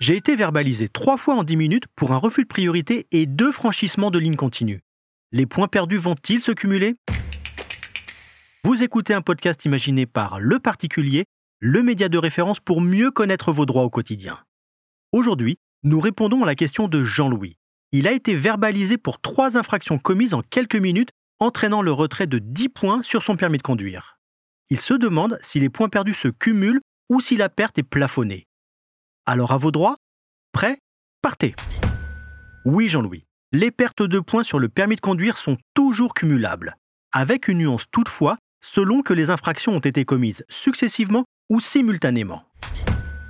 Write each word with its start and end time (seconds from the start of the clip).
J'ai 0.00 0.16
été 0.16 0.34
verbalisé 0.34 0.88
trois 0.88 1.16
fois 1.16 1.36
en 1.36 1.44
10 1.44 1.56
minutes 1.56 1.84
pour 1.94 2.10
un 2.10 2.16
refus 2.16 2.42
de 2.42 2.48
priorité 2.48 3.06
et 3.12 3.26
deux 3.26 3.52
franchissements 3.52 4.10
de 4.10 4.18
ligne 4.18 4.34
continue. 4.34 4.80
Les 5.30 5.46
points 5.46 5.68
perdus 5.68 5.96
vont-ils 5.96 6.40
se 6.40 6.50
cumuler? 6.50 6.96
Vous 8.64 8.82
écoutez 8.82 9.14
un 9.14 9.22
podcast 9.22 9.64
imaginé 9.64 10.06
par 10.06 10.40
Le 10.40 10.58
Particulier, 10.58 11.24
le 11.60 11.84
média 11.84 12.08
de 12.08 12.18
référence 12.18 12.58
pour 12.58 12.80
mieux 12.80 13.12
connaître 13.12 13.52
vos 13.52 13.64
droits 13.64 13.84
au 13.84 13.90
quotidien. 13.90 14.40
Aujourd'hui, 15.12 15.58
nous 15.84 16.00
répondons 16.00 16.42
à 16.42 16.46
la 16.46 16.56
question 16.56 16.88
de 16.88 17.04
Jean-Louis. 17.04 17.56
Il 17.92 18.08
a 18.08 18.12
été 18.12 18.34
verbalisé 18.34 18.98
pour 18.98 19.20
trois 19.20 19.56
infractions 19.56 19.98
commises 19.98 20.34
en 20.34 20.42
quelques 20.42 20.74
minutes, 20.74 21.10
entraînant 21.42 21.82
le 21.82 21.92
retrait 21.92 22.26
de 22.26 22.38
10 22.38 22.68
points 22.68 23.02
sur 23.02 23.22
son 23.22 23.36
permis 23.36 23.58
de 23.58 23.62
conduire. 23.62 24.18
Il 24.70 24.80
se 24.80 24.94
demande 24.94 25.38
si 25.42 25.60
les 25.60 25.68
points 25.68 25.88
perdus 25.88 26.14
se 26.14 26.28
cumulent 26.28 26.80
ou 27.08 27.20
si 27.20 27.36
la 27.36 27.48
perte 27.48 27.78
est 27.78 27.82
plafonnée. 27.82 28.46
Alors 29.26 29.52
à 29.52 29.58
vos 29.58 29.70
droits 29.70 29.96
Prêt 30.52 30.78
Partez 31.20 31.54
Oui 32.64 32.88
Jean-Louis, 32.88 33.24
les 33.52 33.70
pertes 33.70 34.02
de 34.02 34.20
points 34.20 34.42
sur 34.42 34.58
le 34.58 34.68
permis 34.68 34.96
de 34.96 35.00
conduire 35.00 35.36
sont 35.36 35.58
toujours 35.74 36.14
cumulables, 36.14 36.76
avec 37.12 37.48
une 37.48 37.58
nuance 37.58 37.84
toutefois 37.90 38.38
selon 38.64 39.02
que 39.02 39.12
les 39.12 39.30
infractions 39.30 39.74
ont 39.74 39.80
été 39.80 40.04
commises 40.04 40.44
successivement 40.48 41.24
ou 41.50 41.60
simultanément. 41.60 42.44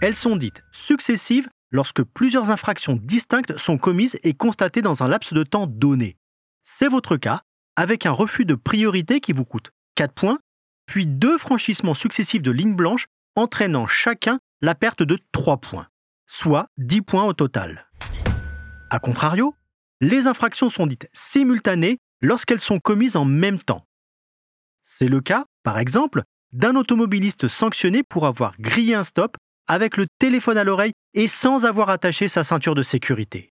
Elles 0.00 0.16
sont 0.16 0.36
dites 0.36 0.62
successives 0.70 1.48
lorsque 1.70 2.02
plusieurs 2.02 2.50
infractions 2.50 2.98
distinctes 3.02 3.56
sont 3.56 3.78
commises 3.78 4.18
et 4.22 4.34
constatées 4.34 4.82
dans 4.82 5.02
un 5.02 5.08
laps 5.08 5.32
de 5.32 5.42
temps 5.42 5.66
donné. 5.66 6.16
C'est 6.62 6.88
votre 6.88 7.16
cas, 7.16 7.42
avec 7.76 8.06
un 8.06 8.12
refus 8.12 8.44
de 8.44 8.54
priorité 8.54 9.20
qui 9.20 9.32
vous 9.32 9.44
coûte 9.44 9.70
4 9.94 10.12
points, 10.12 10.38
puis 10.86 11.06
deux 11.06 11.38
franchissements 11.38 11.94
successifs 11.94 12.42
de 12.42 12.50
lignes 12.50 12.76
blanches 12.76 13.06
entraînant 13.36 13.86
chacun 13.86 14.38
la 14.60 14.74
perte 14.74 15.02
de 15.02 15.18
3 15.32 15.58
points, 15.58 15.88
soit 16.26 16.66
10 16.78 17.02
points 17.02 17.24
au 17.24 17.32
total. 17.32 17.88
A 18.90 18.98
contrario, 18.98 19.54
les 20.00 20.26
infractions 20.26 20.68
sont 20.68 20.86
dites 20.86 21.08
simultanées 21.12 21.98
lorsqu'elles 22.20 22.60
sont 22.60 22.78
commises 22.78 23.16
en 23.16 23.24
même 23.24 23.60
temps. 23.60 23.86
C'est 24.82 25.08
le 25.08 25.20
cas, 25.20 25.44
par 25.62 25.78
exemple, 25.78 26.22
d'un 26.52 26.76
automobiliste 26.76 27.48
sanctionné 27.48 28.02
pour 28.02 28.26
avoir 28.26 28.54
grillé 28.58 28.94
un 28.94 29.02
stop 29.02 29.36
avec 29.66 29.96
le 29.96 30.06
téléphone 30.18 30.58
à 30.58 30.64
l'oreille 30.64 30.92
et 31.14 31.28
sans 31.28 31.64
avoir 31.64 31.88
attaché 31.88 32.28
sa 32.28 32.44
ceinture 32.44 32.74
de 32.74 32.82
sécurité. 32.82 33.52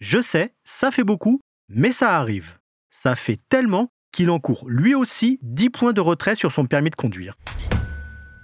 Je 0.00 0.20
sais, 0.20 0.54
ça 0.64 0.90
fait 0.90 1.04
beaucoup, 1.04 1.40
mais 1.68 1.92
ça 1.92 2.16
arrive. 2.16 2.58
Ça 2.90 3.16
fait 3.16 3.38
tellement 3.48 3.88
qu'il 4.12 4.30
encourt 4.30 4.68
lui 4.68 4.94
aussi 4.94 5.38
10 5.42 5.70
points 5.70 5.92
de 5.92 6.00
retrait 6.00 6.34
sur 6.34 6.52
son 6.52 6.66
permis 6.66 6.90
de 6.90 6.96
conduire. 6.96 7.34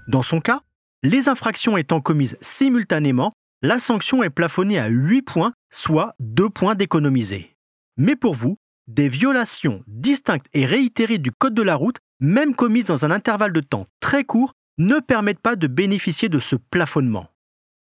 Dans 0.09 0.23
son 0.23 0.41
cas, 0.41 0.61
les 1.03 1.29
infractions 1.29 1.77
étant 1.77 2.01
commises 2.01 2.37
simultanément, 2.41 3.33
la 3.63 3.79
sanction 3.79 4.23
est 4.23 4.31
plafonnée 4.31 4.79
à 4.79 4.89
8 4.89 5.23
points, 5.23 5.53
soit 5.71 6.15
2 6.21 6.51
points 6.51 6.75
d'économiser. 6.75 7.57
Mais 7.97 8.17
pour 8.17 8.35
vous, 8.35 8.59
des 8.87 9.09
violations 9.09 9.83
distinctes 9.87 10.47
et 10.53 10.67
réitérées 10.67 11.19
du 11.19 11.33
Code 11.33 11.55
de 11.55 11.63
la 11.63 11.75
route, 11.75 11.99
même 12.21 12.55
commises 12.55 12.87
dans 12.87 13.07
un 13.07 13.11
intervalle 13.11 13.53
de 13.53 13.61
temps 13.61 13.87
très 14.01 14.25
court, 14.25 14.53
ne 14.77 14.99
permettent 14.99 15.41
pas 15.41 15.57
de 15.57 15.67
bénéficier 15.67 16.29
de 16.29 16.39
ce 16.39 16.57
plafonnement. 16.57 17.29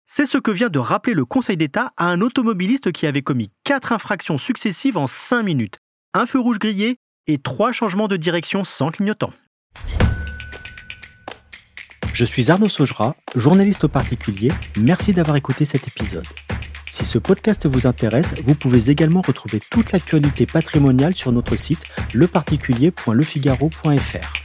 C'est 0.06 0.26
ce 0.26 0.38
que 0.38 0.52
vient 0.52 0.70
de 0.70 0.80
rappeler 0.80 1.14
le 1.14 1.26
Conseil 1.26 1.58
d'État 1.58 1.92
à 1.98 2.06
un 2.06 2.22
automobiliste 2.22 2.92
qui 2.92 3.08
avait 3.08 3.24
commis 3.24 3.52
4 3.64 3.92
infractions 3.92 4.38
successives 4.38 4.98
en 4.98 5.08
5 5.08 5.44
minutes, 5.44 5.80
un 6.16 6.26
feu 6.26 6.40
rouge 6.40 6.58
grillé 6.60 6.98
et 7.28 7.38
3 7.38 7.74
changements 7.74 8.08
de 8.08 8.16
direction 8.16 8.64
sans 8.64 8.90
clignotant. 8.90 9.34
Je 12.14 12.24
suis 12.24 12.50
Arnaud 12.50 12.70
Saugera, 12.70 13.18
journaliste 13.36 13.84
au 13.84 13.90
particulier. 13.90 14.50
Merci 14.80 15.12
d'avoir 15.12 15.36
écouté 15.36 15.66
cet 15.66 15.90
épisode. 15.90 16.26
Si 16.90 17.06
ce 17.06 17.18
podcast 17.18 17.66
vous 17.66 17.88
intéresse, 17.88 18.34
vous 18.46 18.56
pouvez 18.56 18.90
également 18.90 19.22
retrouver 19.22 19.60
toute 19.70 19.92
l'actualité 19.92 20.46
patrimoniale 20.46 21.14
sur 21.14 21.34
notre 21.34 21.58
site 21.58 21.84
leparticulier.lefigaro.fr. 22.14 24.45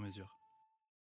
mesure. 0.01 0.27